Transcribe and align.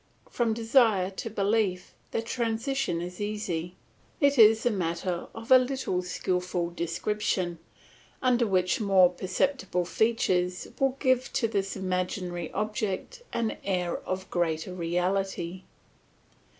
From 0.31 0.55
desire 0.55 1.11
to 1.11 1.29
belief 1.29 1.93
the 2.09 2.23
transition 2.23 3.03
is 3.03 3.21
easy; 3.21 3.75
it 4.19 4.39
is 4.39 4.65
a 4.65 4.71
matter 4.71 5.27
of 5.35 5.51
a 5.51 5.59
little 5.59 6.01
skilful 6.01 6.71
description, 6.71 7.59
which 8.23 8.81
under 8.81 8.83
more 8.83 9.11
perceptible 9.11 9.85
features 9.85 10.67
will 10.79 10.97
give 10.99 11.31
to 11.33 11.47
this 11.47 11.75
imaginary 11.75 12.51
object 12.51 13.21
an 13.31 13.57
air 13.63 13.97
of 13.97 14.27
greater 14.31 14.73
reality. 14.73 15.65